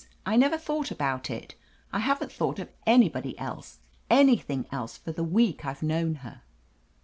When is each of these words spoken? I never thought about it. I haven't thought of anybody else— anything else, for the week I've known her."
I 0.25 0.35
never 0.35 0.57
thought 0.57 0.89
about 0.89 1.29
it. 1.29 1.53
I 1.93 1.99
haven't 1.99 2.31
thought 2.31 2.57
of 2.57 2.71
anybody 2.87 3.37
else— 3.37 3.77
anything 4.23 4.65
else, 4.71 4.97
for 4.97 5.11
the 5.11 5.23
week 5.23 5.63
I've 5.63 5.83
known 5.83 6.15
her." 6.25 6.41